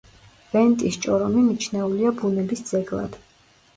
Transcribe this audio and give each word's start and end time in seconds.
ვენტის 0.53 0.97
ჭორომი 1.03 1.43
მიჩნეულია 1.49 2.15
ბუნების 2.23 2.67
ძეგლად. 2.71 3.19